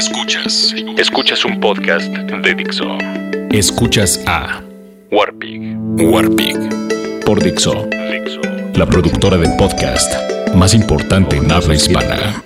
[0.00, 0.74] Escuchas.
[0.96, 2.86] Escuchas un podcast de Dixo.
[3.50, 4.62] Escuchas a
[5.12, 5.76] Warpig.
[6.10, 6.56] Warpig.
[7.26, 7.86] Por Dixo.
[8.76, 10.10] La productora de podcast
[10.54, 12.42] más importante en habla hispana.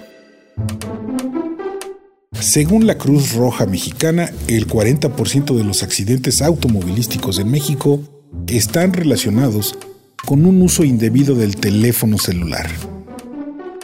[2.32, 8.01] Según la Cruz Roja Mexicana, el 40% de los accidentes automovilísticos en México
[8.49, 9.79] están relacionados
[10.27, 12.69] con un uso indebido del teléfono celular.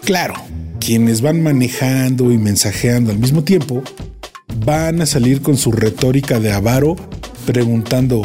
[0.05, 0.34] Claro,
[0.80, 3.82] quienes van manejando y mensajeando al mismo tiempo
[4.64, 6.96] van a salir con su retórica de avaro
[7.46, 8.22] preguntando,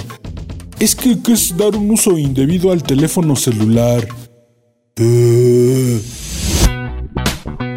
[0.80, 4.08] ¿es que es dar un uso indebido al teléfono celular?
[4.96, 6.02] Eh.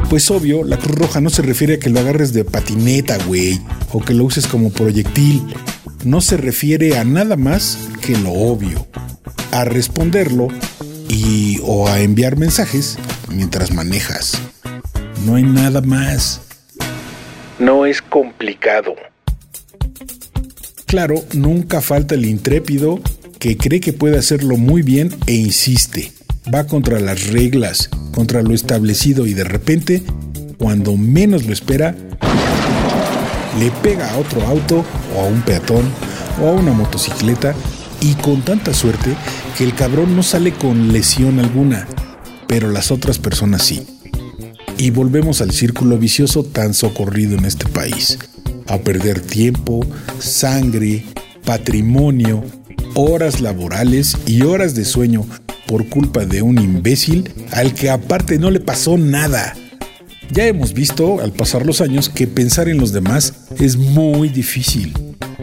[0.08, 3.60] Pues obvio, la Cruz Roja no se refiere a que lo agarres de patineta, güey,
[3.92, 5.42] o que lo uses como proyectil.
[6.04, 8.86] No se refiere a nada más que lo obvio.
[9.50, 10.48] A responderlo
[11.08, 12.96] y o a enviar mensajes
[13.28, 14.40] mientras manejas.
[15.24, 16.40] No hay nada más.
[17.58, 18.94] No es complicado.
[20.86, 23.00] Claro, nunca falta el intrépido
[23.38, 26.12] que cree que puede hacerlo muy bien e insiste.
[26.52, 30.02] Va contra las reglas, contra lo establecido y de repente,
[30.56, 31.94] cuando menos lo espera,
[33.58, 35.84] le pega a otro auto o a un peatón
[36.40, 37.54] o a una motocicleta
[38.00, 39.14] y con tanta suerte
[39.56, 41.86] que el cabrón no sale con lesión alguna,
[42.46, 43.97] pero las otras personas sí.
[44.78, 48.18] Y volvemos al círculo vicioso tan socorrido en este país,
[48.68, 49.84] a perder tiempo,
[50.20, 51.04] sangre,
[51.44, 52.44] patrimonio,
[52.94, 55.26] horas laborales y horas de sueño
[55.66, 59.54] por culpa de un imbécil al que aparte no le pasó nada.
[60.30, 64.92] Ya hemos visto al pasar los años que pensar en los demás es muy difícil.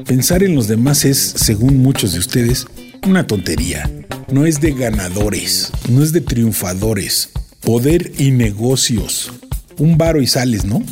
[0.05, 2.67] Pensar en los demás es, según muchos de ustedes,
[3.05, 3.89] una tontería.
[4.31, 7.31] No es de ganadores, no es de triunfadores.
[7.66, 9.33] Poder y negocios.
[9.80, 10.83] Un varo y sales, ¿no?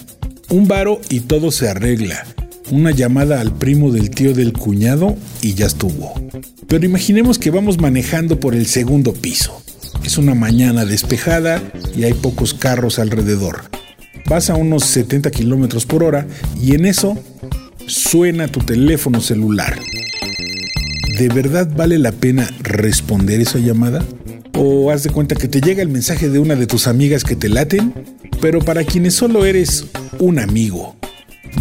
[0.50, 2.26] Un varo y todo se arregla.
[2.72, 6.16] Una llamada al primo del tío del cuñado y ya estuvo.
[6.68, 9.62] Pero imaginemos que vamos manejando por el segundo piso.
[10.04, 11.62] Es una mañana despejada
[11.96, 13.66] y hay pocos carros alrededor.
[14.28, 16.26] Vas a unos 70 kilómetros por hora
[16.60, 17.16] y en eso
[17.86, 19.78] suena tu teléfono celular.
[21.20, 24.04] ¿De verdad vale la pena responder esa llamada?
[24.56, 27.36] ¿O haz de cuenta que te llega el mensaje de una de tus amigas que
[27.36, 27.94] te laten?
[28.40, 29.86] Pero para quienes solo eres
[30.20, 30.96] un amigo,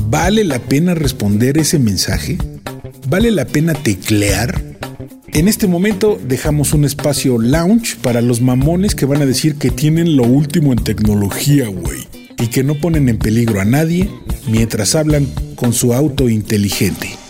[0.09, 2.37] ¿vale la pena responder ese mensaje?
[3.09, 4.63] ¿Vale la pena teclear?
[5.33, 9.71] En este momento dejamos un espacio lounge para los mamones que van a decir que
[9.71, 12.07] tienen lo último en tecnología, güey,
[12.39, 14.11] y que no ponen en peligro a nadie
[14.47, 15.27] mientras hablan
[15.57, 17.22] con su auto inteligente.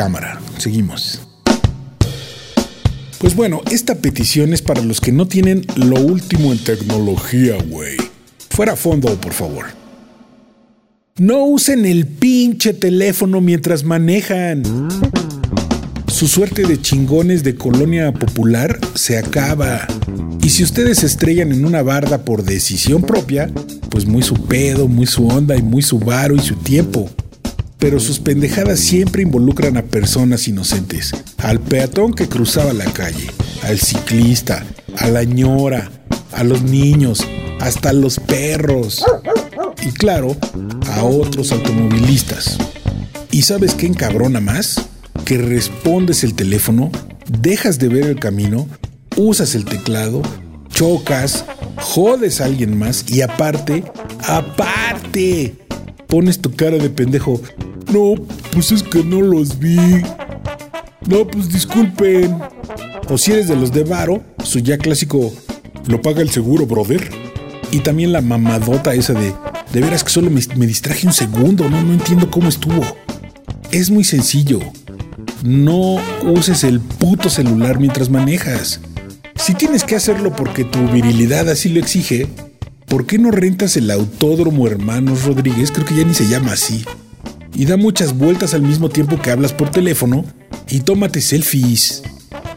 [0.00, 1.20] Cámara, seguimos.
[3.18, 7.98] Pues bueno, esta petición es para los que no tienen lo último en tecnología, güey.
[8.48, 9.66] Fuera a fondo, por favor.
[11.18, 14.62] No usen el pinche teléfono mientras manejan.
[16.06, 19.86] Su suerte de chingones de colonia popular se acaba.
[20.40, 23.50] Y si ustedes se estrellan en una barda por decisión propia,
[23.90, 27.10] pues muy su pedo, muy su onda y muy su varo y su tiempo
[27.80, 33.26] pero sus pendejadas siempre involucran a personas inocentes, al peatón que cruzaba la calle,
[33.62, 34.64] al ciclista,
[34.98, 35.90] a la ñora,
[36.32, 37.26] a los niños,
[37.58, 39.02] hasta a los perros
[39.82, 40.36] y claro,
[40.88, 42.58] a otros automovilistas.
[43.30, 44.88] ¿Y sabes qué encabrona más?
[45.24, 46.90] Que respondes el teléfono,
[47.40, 48.68] dejas de ver el camino,
[49.16, 50.20] usas el teclado,
[50.68, 51.46] chocas,
[51.76, 53.84] jodes a alguien más y aparte,
[54.26, 55.54] aparte,
[56.08, 57.40] pones tu cara de pendejo
[57.92, 58.14] no,
[58.52, 60.02] pues es que no los vi.
[61.06, 62.38] No, pues disculpen.
[63.08, 65.32] O si eres de los de Varo, su ya clásico,
[65.86, 67.10] lo paga el seguro, brother.
[67.72, 69.32] Y también la mamadota esa de,
[69.72, 72.82] de veras que solo me, me distraje un segundo, no, no entiendo cómo estuvo.
[73.72, 74.60] Es muy sencillo.
[75.42, 78.80] No uses el puto celular mientras manejas.
[79.36, 82.28] Si tienes que hacerlo porque tu virilidad así lo exige,
[82.86, 85.72] ¿por qué no rentas el Autódromo Hermanos Rodríguez?
[85.72, 86.84] Creo que ya ni se llama así
[87.60, 90.24] y da muchas vueltas al mismo tiempo que hablas por teléfono
[90.70, 92.02] y tómate selfies.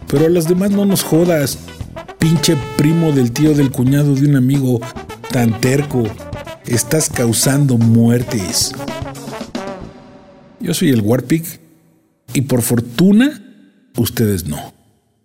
[0.07, 1.59] Pero a los demás no nos jodas,
[2.19, 4.79] pinche primo del tío del cuñado de un amigo
[5.29, 6.03] tan terco.
[6.65, 8.71] Estás causando muertes.
[10.61, 11.44] Yo soy el Warpig
[12.33, 13.44] y por fortuna
[13.97, 14.73] ustedes no.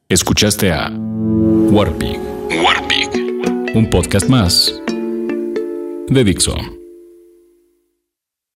[0.08, 2.19] Escuchaste a Warpig.
[2.64, 3.76] Warpig.
[3.76, 4.75] Un podcast más
[6.08, 6.77] de Dixon.